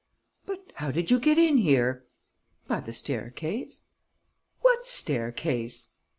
[0.47, 2.05] "But how did you get in here?"
[2.67, 3.83] "By the staircase."
[4.61, 5.89] "What staircase?"